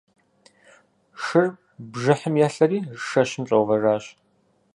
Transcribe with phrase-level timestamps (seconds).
[1.23, 1.47] Шыр
[1.91, 4.03] бжыхьым елъэри шэщым щӀэувэжащ.